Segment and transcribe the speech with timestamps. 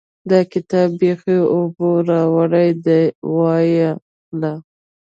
[0.29, 3.03] دا کتاب بېخي اوبو راوړی دی؛
[3.35, 3.89] وايې
[4.23, 4.53] خله.